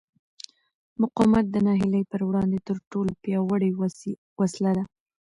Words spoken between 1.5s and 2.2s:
ناهیلۍ